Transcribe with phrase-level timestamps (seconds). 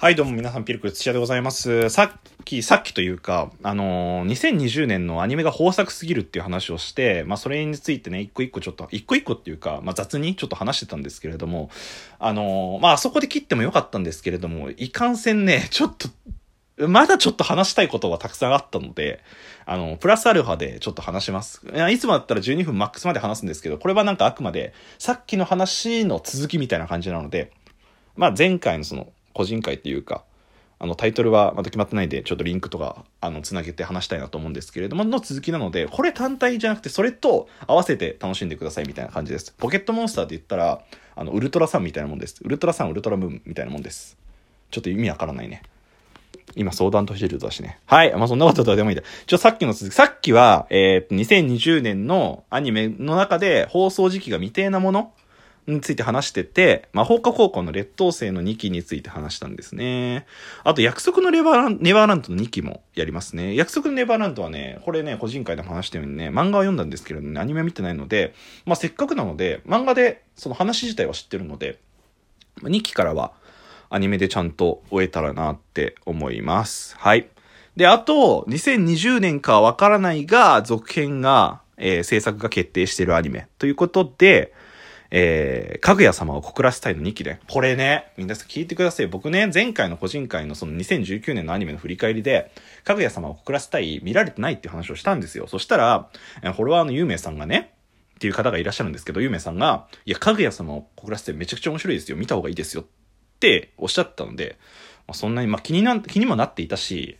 [0.00, 1.90] はい、どうも皆さん、ピルクル土屋でございます。
[1.90, 2.10] さっ
[2.46, 11.68] き、さっきというか、あのー2020年のアニメが豊作すぎるっていう話をして、まあ、それについてね、一個一個ちょっと、一個一個っていうか、まあ、雑にちょっと話してたんですけれども、
[12.18, 15.94] あのーまあ、そこで切ってもよかったんですけれども、いかんせんね、ちょっ
[16.78, 19.20] と、まだちょっと話したいことはたくさんあったので、
[19.66, 21.60] あの、プラスアルファでちょっと話します。
[21.74, 27.52] いやいつもだったら12分マックスまで話すんですけど、これはなんかあくまで、さっきの話の続きみたいな感じなので、
[28.16, 30.24] まあ前回のその、個人会っていうか、
[30.82, 39.52] あのタイトルはまだ決まってないんで、ちょっとリンクとか、あの、つなげて話したいなと思うんですけれども、の続きなので、これ単体じゃなくて、それと合わせて楽しんでくださいみたいな感じです。
[39.58, 40.80] ポケットモンスターって言ったら、
[41.16, 42.40] あの、ウルトラサンみたいなもんです。
[42.42, 44.16] ウルトラサン、ウルトラムーンみたいなもんです。
[44.70, 45.62] ちょっと意味わからないね。
[46.56, 47.78] 今相談としてるだしね。
[47.84, 48.12] はい。
[48.14, 49.04] まあ、そんなことどうでもいいんだ。
[49.26, 55.12] ちょ、さっきの続き、さっきは、えー、2020年のアニメの中で放送時期が未定なもの
[55.70, 60.26] について話してて、魔法科高校の劣等生の2期について話したんですね。
[60.64, 63.54] あと、約束のネバーランネバーランドの2期もやりますね。
[63.54, 68.34] 約束のネバーランドはね、これね、個人会でも話したようにね、漫画は読んだんですけれどね、アニメは見てないので、
[68.66, 71.78] まあ、せっかくなので、漫画でその話自体は知ってるので、
[72.62, 73.32] 2期からは
[73.88, 76.96] アニメでちゃんと終えたらなって思います。
[76.96, 77.28] はい。
[77.76, 83.48] で、あと、2020年かわからないが、続編が、えー制作が決定しているアニメ。
[83.58, 84.52] ということで、
[85.10, 87.40] えー、かぐや様を告らせたいの2期で。
[87.48, 89.06] これね、皆さん聞いてください。
[89.08, 92.52] 僕ね、前回の個人会のその2019年のアニメの振り返りで、
[92.84, 95.46] かぐや様を告らせたい見られてないっていう話をしたんですよ。
[95.46, 96.10] そしたら、
[96.42, 97.74] フォロワーのゆうめいさんがね、
[98.16, 102.16] っていう方がいらっしゃるんですけど、ゆうめいさんが、いや、かぐや様を告らせてめちゃくちゃ面白いですよ。
[102.16, 102.82] 見た方がいいですよ。
[102.82, 102.86] っ
[103.40, 104.58] ておっしゃったので、
[105.08, 107.16] まあ、そんなに、まあ、気にな、気にもなっていたし、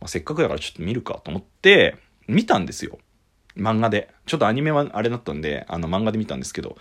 [0.00, 1.96] まあ、せっかくだからちょっと見るかと思って、
[2.28, 2.98] 見たんですよ。
[3.56, 4.08] 漫画で。
[4.26, 6.76] ちょっとアニメはあれだったんで、あの漫画で見たんですけど、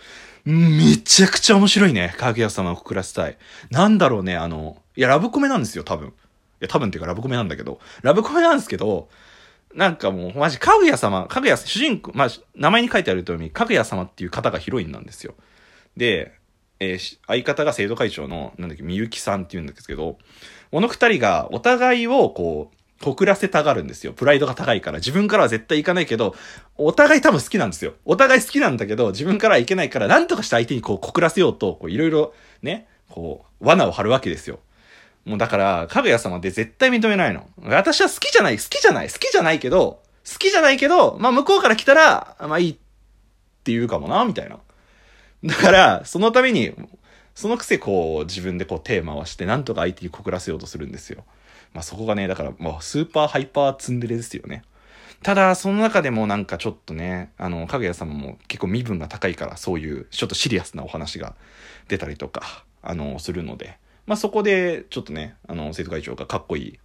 [0.46, 2.14] めちゃくちゃ面白いね。
[2.18, 3.38] かぐや様を告らせたい。
[3.70, 6.10] なんだろうね、あの、いや、ラブコメなんですよ、多分。
[6.10, 6.12] い
[6.62, 9.10] や、多分っていうかラブコメなんだけど、ラブコメなんですけど、
[9.74, 15.36] なんかもう、マジ、かぐや様、かぐや、主人公、まあ、名前に書いてある通り、かぐや様っていう方がヒロインなんですよ。
[15.96, 16.34] で、
[16.80, 20.18] えー相方が生徒会長の、なんだっけ、みゆきさんっていうんですけど、
[20.72, 24.14] この二人がお互いをこう、告らせたがるんですよ。
[24.14, 25.00] プライドが高いから。
[25.00, 26.36] 自分からは絶対行かないけど、
[26.78, 27.94] お互い多分好きなんですよ。
[28.06, 34.60] お互い好きなんだけど、自分からは行けないから、なんとかして相手にこう告らせようと、こういろいろね、こう、罠を張るわけですよ。
[35.26, 37.48] もうだから、かぐや様で絶対認めないの。
[37.64, 40.02] 私は好きじゃない、好きじゃない、好きじゃないけど、
[40.32, 42.74] 好きじゃないけど、まあ向こうから来たら、まあいいっ
[43.64, 44.60] て言うかもな、みたいな。
[45.44, 46.74] だから、そのために、
[47.36, 51.24] そのくせこう、自分でこう手回して、なんとか相手に告らせようとするんですよ。
[51.74, 54.64] まあそこがね、だからもうスーパーハイパーツンデレですよね。
[55.24, 61.36] ただ、その中でもなんかちょっとね、あの、かぐや様も結構身分が高いから、そういうちょっとシリアスなお話が
[61.88, 63.78] 出たりとか、あの、するので、
[64.08, 66.80] まあそこでちょっとね、あの、生徒会長がかっこい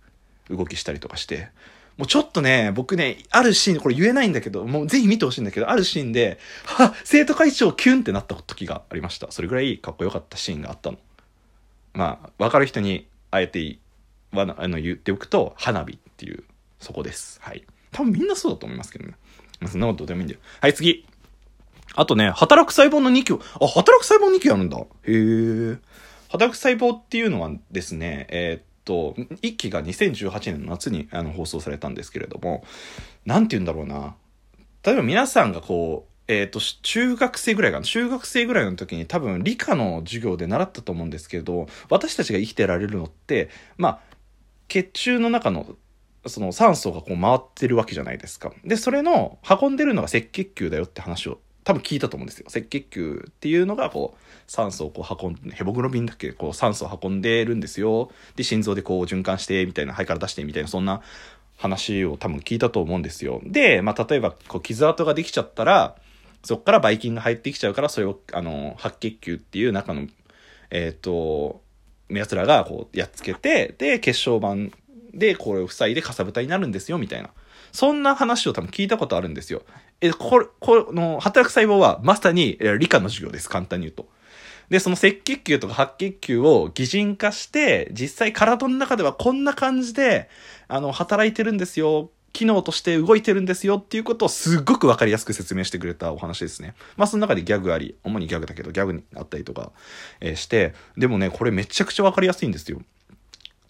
[0.50, 1.48] い動きしたりとかして、
[1.96, 9.30] もうちょっとね、僕ね、あるシーン、これ言えないんだけど、もうぜひ見てほしいんだけど、あるシーンで、は生徒会長キュンってなった時がありました。
[9.30, 10.98] それぐらいかっこよかったシーンがあったの。
[11.94, 13.78] まあ、わかる人にあえて
[14.44, 16.44] はあの言っておくと、花火っていう、
[16.78, 17.40] そこです。
[17.42, 17.64] はい。
[17.92, 19.14] 多分みんなそうだと思いますけどね。
[19.60, 20.40] まあそんなことどうでもいいんだよ。
[20.60, 21.06] はい、次。
[21.94, 24.78] あとね、働く細胞の2期を、あ、働く細胞2期あるんだ。
[24.78, 25.78] へえ。
[26.28, 32.64] 働く細胞っていうのはですね、えーっと、1期が2018年の夏にあの放送されたんですけれども、
[33.24, 34.14] なんて言うんだろうな。
[34.82, 37.84] 例えば皆さんがこう、えっと、中学生ぐらいかな。
[37.84, 43.48] 中学生ぐらいの時に多分理科の授業で習ったと思うんですけど、私たちが生きてられるのって、
[43.78, 44.00] まあ、
[44.68, 45.76] 血中の中の
[46.28, 48.52] その酸素がこう回ってるわけじゃないですか。
[48.64, 52.46] で、それの運んでるのが赤血球だよって話を多分聞いたと思うんですよ。
[52.48, 58.10] 赤血球っていうのがこう酸素をこう運んで、ヘモグロビンだっけこう酸素を運んでるんですよ。
[58.36, 61.02] で、心臓でこう循環してみたいな、肺から出してみたいな、そんな
[61.56, 63.40] 話を多分聞いたと思うんですよ。
[63.44, 65.96] で、まあ例えばこう傷跡ができちゃったら、
[66.44, 70.06] そこからばい菌が入ってきちゃうから、それをあの白血球っていう中の、
[70.70, 71.62] えっ、と、
[72.08, 74.76] 奴らがこうやっつけて、で、血小板
[75.12, 77.30] でこれを塞いでかさぶたになるんですよ、みたいな。
[77.72, 79.62] そんな話を多分聞いたことあるんですよ。
[80.00, 84.08] え、これ、この、働く細胞はまさに理科の授業です、簡単に言うと。
[84.68, 90.28] で、その赤血球とか白血球を擬人化して、実際体の中ではこんな感じで、
[90.68, 92.10] あの、働いてるんですよ。
[92.36, 96.74] 機能として動いてるんですよっていうことをすっごくわかりやすく説明してくれたお話ですね。
[96.98, 99.72] まあその中でギャグあり、主にギャグだけどギャグにあったりとか、
[100.20, 102.82] えーして、でもね、これめちゃくちゃわかりやすいんですよ。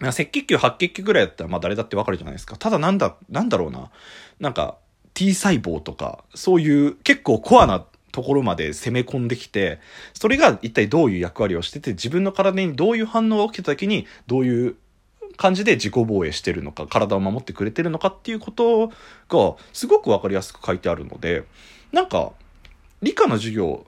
[0.01, 2.57] 赤血球、白血球ぐらいだったら、まあ誰だってわかるじゃないですか。
[2.57, 3.91] ただなんだ、なんだろうな。
[4.41, 4.79] なんか、
[5.15, 9.79] T 細胞とか、そういう結構コアなところまで攻め込んできて、
[10.13, 14.77] それが一体どういう役割をしてて、自分の体にどういう反応が起きた時に、どういう
[15.37, 21.45] 感じで自己防衛してるのか、体を守ってくれてるのかっていうことが、すごくわかりやすく書いてあるので、
[21.93, 22.33] なんか、
[23.03, 23.87] 理科の授業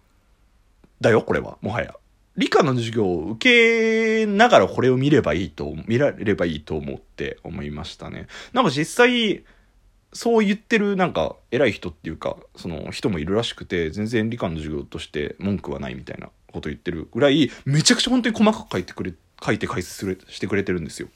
[1.00, 1.58] だよ、これは。
[1.60, 1.94] もはや。
[2.36, 8.28] 理科の授業を受けながらこれを見ればいいと、見られればいいと思って思いましたね。
[8.52, 9.44] なんか実際、
[10.12, 19.12] そう言ってるなんか偉い人っていうか、その人もいるらしくて、全然理科の授業として文句はないみたいなこと言ってるぐらい、めちゃくちゃ本当に細かく書いてくれ、
[19.44, 21.08] 書いて解説する、してくれてるんですよ。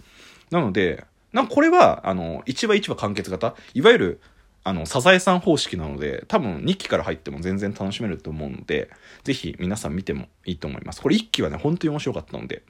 [0.53, 4.21] なので、なんかこれは、あの、一話一話完結型、いわゆる、
[4.65, 8.91] あの、サザエさん方式なので、多分2期から入っても全然楽しめると思うので、
[9.25, 11.01] ぜひ皆さん見てもいいと思います。
[11.01, 12.63] これ1期はね、本当に面白かったので、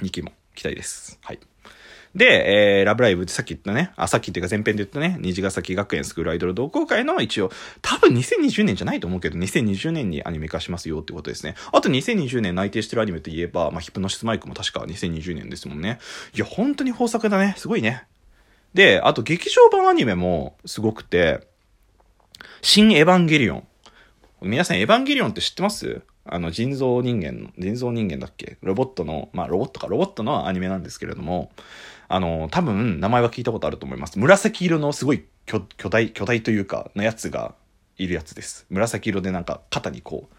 [0.00, 1.18] 2期も期待です。
[1.22, 1.38] はい。
[2.14, 7.50] で、えー、ラブライブってさっき言ったね、あ、さっきっていうか前編で言ったね、虹ヶ崎学園スクールアイドル同好会の一応、
[7.82, 11.56] 多分2020年じゃないと思うけど、2020年にアニメ化しますよってことですね。
[11.72, 15.98] あと2020年内定してるアニメといえば、まあ、ヒプノシスマイクも確か2020年ですもんね。
[16.34, 17.54] いや、本当に豊作だね。
[17.56, 18.04] すごいね。
[18.74, 21.46] で、あと劇場版アニメもすごくて、
[22.62, 23.66] 新エヴァンゲリオン。
[24.42, 26.02] 皆さんエヴァンゲリオンって知ってます？
[26.26, 28.56] あの人造人間の、人造人間だっけ？
[28.62, 31.50] ロボットの、まあロボットか、ロボットのアニメなんですけれども、
[32.08, 34.18] あの、多分名前は聞いたことあると思います。
[34.18, 37.54] 紫色のすごい巨大、巨大というか、のやつが
[37.98, 38.66] いるやつです。
[38.70, 40.34] 紫色でなんか肩にこう、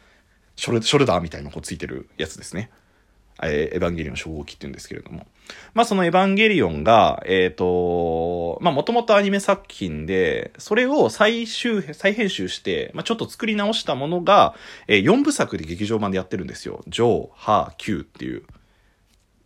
[0.55, 2.71] ショルショルダーみたいなこうついてるやつですね。
[3.43, 5.27] えー、エヴァンゲリオン初号機って言うんですけれども。
[5.73, 14.55] まあそのエヴァンゲリオンが、えっ、ー、と、まあもともとアニメ作品で、それを再集、再編集して、まあちょっと作り直したものが、
[14.87, 16.83] えー、4部作で劇場版でやってるんですよ。
[16.87, 18.43] ジョー、ハー、キューっていう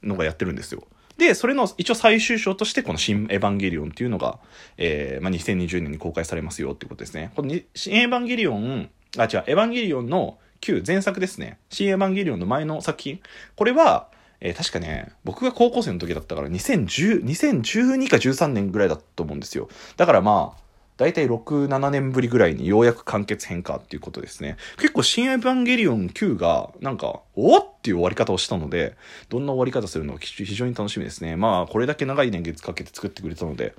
[0.04, 0.84] のがやってるんですよ。
[1.20, 4.40] で、それの一応最終章としてこの新エヴァンゲリオンっていうのが、
[4.78, 7.32] えー、まあ2020年に公開されますよっていうことですね。
[7.36, 11.60] この新エヴァンゲリオン、あ、違う、エヴァンゲリオンの旧前作ですね。
[11.70, 13.20] 新エヴァンゲリオンの前の作品。
[13.58, 14.08] これは、
[14.40, 19.68] えー、確かね、僕が高校生の時だったから2010、2012か13年ぐらいだったと思うんですよ。
[19.98, 20.69] だからまあ、
[21.00, 24.58] 大体6、7年ぶりぐらいにようやく完結編かっていうことですね。
[24.76, 28.98] 結構新エヴァンゲリオン9が、なんか、おっていう終わり方をしたので、
[29.30, 31.38] どんな終わり方するのか非常に楽しみですね。
[31.38, 33.76] まあ、これだけ長い年月かけて作ってくれたので、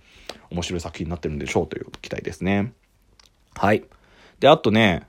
[0.51, 2.73] 面白い作品になってるんでしょうという期待ですね。
[3.55, 3.85] はい。
[4.39, 5.07] で、あとね、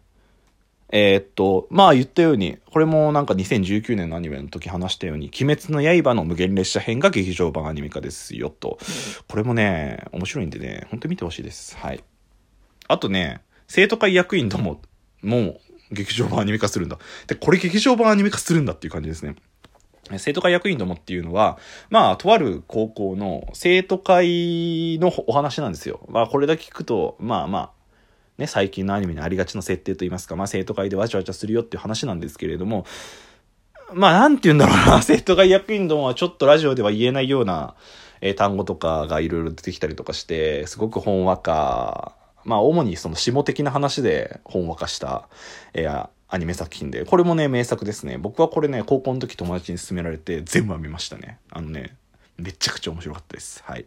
[0.91, 8.77] えー、っと、まあ言ったように、これもなんか2019年のアニメの時話したように、鬼滅の刃の無限列車編が劇場版アニメ化ですよと。
[9.27, 11.77] これもね、面白いんでね、ほんと見てほしいです。
[11.77, 12.03] はい。
[12.87, 14.81] あとね、生徒会役員ども、
[15.21, 15.59] もう
[15.91, 16.97] 劇場版アニメ化するんだ。
[17.27, 19.35] で、これ劇場版アニメ化するんだっていう感じですね。
[20.17, 21.57] 生徒会役員どもっていうのは、
[21.89, 26.05] まあ、とある高校の生徒会のお話なんですよ。
[26.09, 27.71] まあ、これだけ聞くと、まあまあ、
[28.41, 32.85] ね、最近のアニメにありがちな設定といいますか、まあ、生徒会でわちゃわちゃするよっていう話なんですけれども、
[33.93, 37.75] まあ、なんて言うんだろうな、 生徒会役員どもはちょっとラジオでは言えないような、
[38.19, 45.29] えー、単語とかがいろいろ出てきたりとかして、すごくほんわか、まあ、主にその下的な話でほんわかした、
[45.73, 48.17] えー、アニメ作品で、これもね、名作ですね。
[48.17, 51.37] 僕はこれね、高校の時友達に勧められて全部は見ましたね。
[51.51, 51.95] あのね、
[52.37, 53.61] めちゃくちゃ面白かったです。
[53.65, 53.85] はい。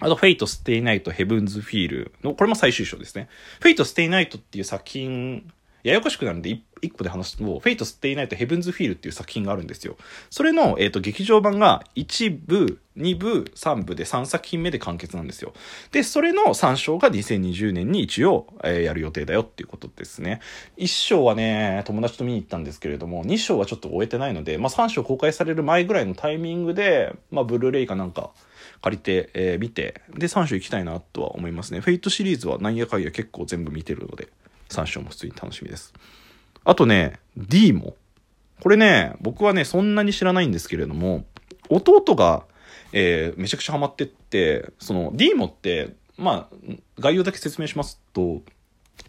[0.00, 3.28] あと、フェイト・ステイ・ナイト・ヘブンズ・フィールの、これも最終章ですね。
[3.60, 5.52] フェイト・ステイ・ナイトっていう作品、
[5.82, 9.96] ややこしくなるんで、一個で話すと、フェイト・ステイ・ナイト・ヘブンズ・フィールっていう作品があるんですよ。
[10.30, 15.52] それの、えっ、ー、と、劇場版が1部、2部、3部で3作品目で完結なんですよ。
[15.92, 20.40] で、それの3章が2020年に一応、えー、やる予定だよっていうことですね。
[20.78, 28.30] 1章はね、友達と見に行ったんですけれども、2章はちょっと終えてないので、まあ3章公開される前ぐらいのタイミングで、まあブルーレイかなんか、
[28.82, 31.80] 借りて、えー、見て、で、3章行きたいなとは思いますね。
[31.80, 34.28] フェイトシリーズはなんやかんや結構全部見てるので、
[34.70, 35.92] 3章も普通に楽しみです。
[36.64, 37.96] あとね、D も。
[38.60, 41.24] これね、僕はね、そんなに知らないんですけれども、
[41.68, 42.44] 弟が、
[42.92, 46.56] えー、めちゃくちゃハマってって、その DEEMO って、まあ、
[46.98, 48.42] 概要だけ説明しますと、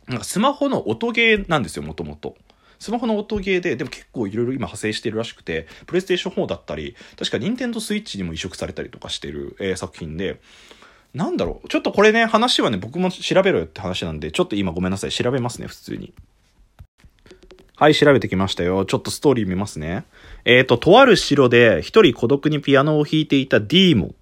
[0.08, 2.36] なんかスマホの音ゲーなんですよ、もともと。
[2.80, 10.42] スマホの音ゲーで、でも結構いろいろ今派生してるらしくて、プレイステーション4だったり、確か任天堂スイッチにも移植されたりとかしてる、えー、作品で、
[11.14, 11.68] なんだろう。
[11.68, 15.12] ちょっとこれね、話はね、僕も調べろよって話なんで、ちょっと今ごめんなさい。
[15.12, 16.14] 調べますね、普通に。
[17.76, 18.86] はい、調べてきましたよ。
[18.86, 20.06] ちょっとストーリー見ますね。
[20.46, 24.14] えっ、ー、と、とある城で一人孤独にピアノを弾いていたディーモ。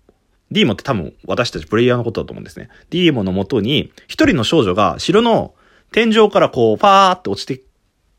[0.49, 2.69] ディーモって多分私たちプレイヤーのことだと思うんですね。
[2.89, 5.53] ディーモのもとに一人の少女が城の
[5.91, 7.61] 天井からこう、パーって落ちて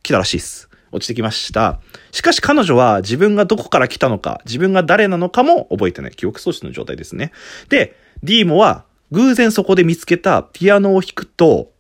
[0.03, 0.70] 来たらしいっす。
[0.93, 1.81] 落ちてきました。
[2.13, 6.13] しかし彼女は自分がどこから来たのか、自分が誰なのかも覚えてない。
[6.13, 7.33] 記憶喪失の状態ですね。
[7.69, 11.73] で、ディーモは偶然そこで見つけたピアノを弾くと、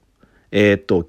[0.52, 1.08] えっ、と、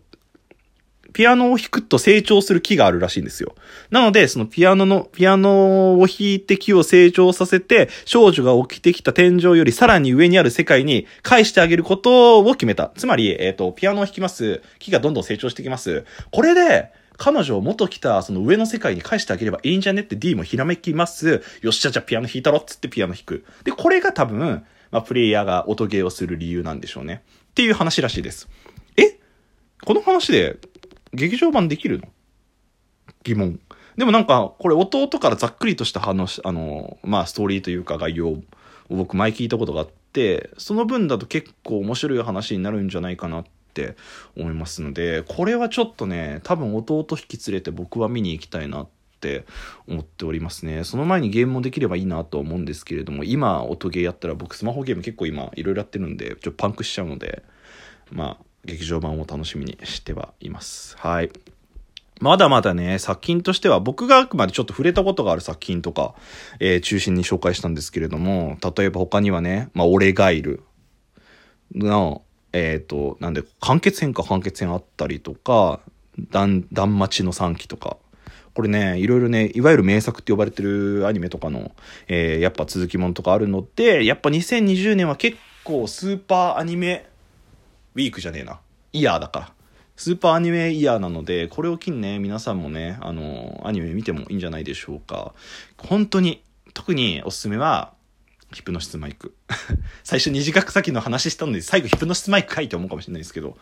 [1.13, 3.55] ピアノを弾くと成長する木があるらしいんですよ。
[3.89, 12.91] なので、そのピアノの、ピアノを弾いて木を成長させて、少女が起きてきた天井よりさらに上にある世界に返してあげることを決めた。
[12.95, 14.61] つまり、えっ、ー、と、ピアノを弾きます。
[14.79, 16.05] 木がどんどん成長してきます。
[16.31, 21.43] これで、彼女を元来たその上の世界に返してあげればいいんじゃねって D もひらめきます。
[21.61, 23.45] よっしゃ、じゃあピアノ弾いたろっつってピアノ弾く。
[23.63, 27.23] で、これが多分、まあ、プレイヤーが音ゲーをする理由なんでしょうね。
[27.51, 28.49] っていう話らしいです。
[28.97, 29.19] え？
[29.85, 30.57] この話で
[31.13, 32.07] 劇場版できるの？
[33.23, 33.59] 疑問。
[33.97, 38.41] でもなんか、これ弟からざっくりとした話、あの、まあ、ストーリーというか概要を
[38.89, 43.95] 僕前聞いたことがあって、その分だと結構面白い話になるんじゃないかなってって
[44.37, 48.87] 思いますので、これはちょっとね、多分弟引き連れて僕は見に行きたいなっ
[49.21, 49.45] て
[49.87, 50.83] 思っておりますね。
[50.83, 57.43] その前にゲームもできればいいなと思うんですけれども、今音ゲーやったら僕スマホゲーム結構今いろいろやってるんで、ちょっとパンクしちゃうので、
[58.11, 60.97] まあ、劇場版を楽しみにしてはいます。
[60.97, 61.31] はい。
[62.19, 66.13] まだまだね、作品としては、僕があくまでちょっと触れたことがある作品とか、
[66.59, 70.61] えー、中心に紹介したんですけれども、例えば他にはね、まあ、俺ガイル
[71.73, 72.21] の、
[72.53, 75.79] えっ、ー、と、なんで、完結編か完結編あったりとか、
[76.31, 77.97] 断、断待ちの3期とか、
[78.53, 81.71] これね、いろいろね、いわゆる名作って呼ばれてるアニメとかの、
[82.07, 87.07] えー、やっぱ続きものとかあるので、やっぱ2020年は結構スーパーアニメ
[87.95, 88.59] ウィークじゃねえな。
[88.93, 89.53] イヤーだから。
[89.95, 95.33] スーパーアニメイヤーなので、これを機にね、皆さんもね、あの、アニメ見てもいいんじゃないでしょうか。
[95.77, 96.43] 本当に、
[96.73, 97.93] 特におすすめは、
[98.51, 99.33] ヒプノシスマイク。
[100.03, 103.57] 最初短く先の話したので、最後ヒプノシスマイクかいって思うかもしれないですけど、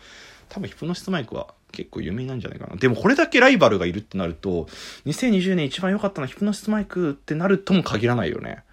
[0.49, 2.75] 多分ヒプノシスマイクは結構有名なんじゃないかな。
[2.75, 4.67] でもこれだけライバルがいるってなると、
[5.05, 8.63] 2020年一番良かったのはヒプノシスマイクってなるとも限らないよね。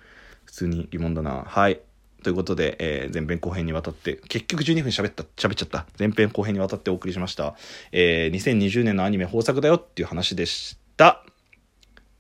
[0.47, 1.45] 普通に疑問だな。
[1.47, 1.81] はい。
[2.23, 5.87] ということで、えー、前編後編にわたって、結局12分喋った、喋っちゃった。
[5.99, 7.55] 前編後編にわたってお送りしました。
[7.93, 11.25] えー、2020年のアニメ豊作だよっていう話でした。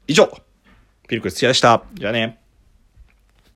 [0.06, 0.28] 以上、
[1.08, 1.82] ピルクル土屋でした。
[1.94, 2.45] じゃあね。